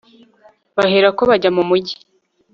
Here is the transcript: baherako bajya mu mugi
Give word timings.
baherako 0.77 1.21
bajya 1.29 1.49
mu 1.55 1.63
mugi 1.69 1.95